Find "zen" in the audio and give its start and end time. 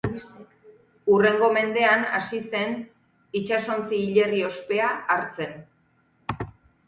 2.55-2.73